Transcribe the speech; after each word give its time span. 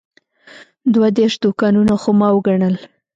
دوه 0.93 1.07
دېرش 1.17 1.35
دوکانونه 1.45 1.93
خو 2.01 2.09
ما 2.19 2.29
وګڼل. 2.35 2.75